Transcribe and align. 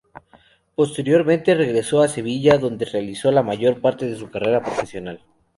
Posteriormente 0.73 1.53
regresó 1.53 2.01
a 2.01 2.07
Sevilla, 2.07 2.57
donde 2.57 2.85
realizó 2.85 3.31
la 3.31 3.43
mayor 3.43 3.81
parte 3.81 4.07
de 4.07 4.15
su 4.17 4.31
carrera 4.31 4.59
profesional. 4.63 5.21